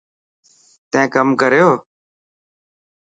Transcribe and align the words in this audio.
تين 0.91 1.05
ڪم 1.13 1.27
ڪريو. 1.41 1.69